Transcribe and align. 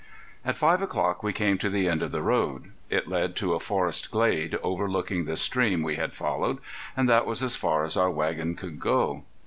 At 0.43 0.57
five 0.57 0.81
o'clock 0.81 1.21
we 1.21 1.31
came 1.31 1.59
to 1.59 1.69
the 1.69 1.87
end 1.87 2.01
of 2.01 2.11
the 2.11 2.23
road. 2.23 2.71
It 2.89 3.07
led 3.07 3.35
to 3.35 3.53
a 3.53 3.59
forest 3.59 4.09
glade, 4.09 4.57
overlooking 4.63 5.25
the 5.25 5.37
stream 5.37 5.83
we 5.83 5.95
had 5.95 6.15
followed, 6.15 6.57
and 6.97 7.07
that 7.07 7.27
was 7.27 7.43
as 7.43 7.55
far 7.55 7.85
as 7.85 7.95
our 7.95 8.09
wagon 8.09 8.55
could 8.55 8.79
go. 8.79 9.25